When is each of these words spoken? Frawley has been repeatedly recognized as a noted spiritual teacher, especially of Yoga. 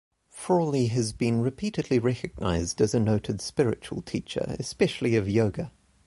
Frawley 0.31 0.87
has 0.87 1.13
been 1.13 1.41
repeatedly 1.43 1.99
recognized 1.99 2.81
as 2.81 2.95
a 2.95 2.99
noted 2.99 3.39
spiritual 3.39 4.01
teacher, 4.01 4.55
especially 4.57 5.15
of 5.15 5.29
Yoga. 5.29 5.71